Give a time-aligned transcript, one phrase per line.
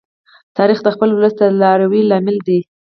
[0.57, 2.59] تاریخ د خپل ولس د دلاوري لامل دی.